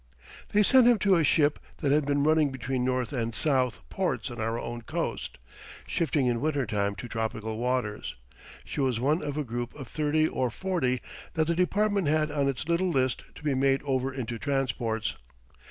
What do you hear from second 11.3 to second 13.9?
that the department had on its little list to be made